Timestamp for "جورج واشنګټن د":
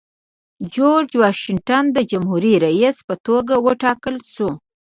0.73-1.97